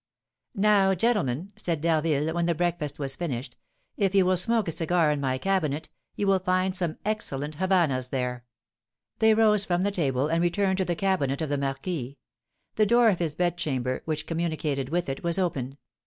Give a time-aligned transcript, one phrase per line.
[0.55, 3.55] "Now, gentlemen," said D'Harville, when the breakfast was finished,
[3.97, 8.09] "if you will smoke a cigar in my cabinet, you will find some excellent Havannahs
[8.09, 8.43] there."
[9.19, 12.17] They rose from the table, and returned to the cabinet of the marquis.
[12.77, 15.77] The door of his bedchamber, which communicated with it, was open.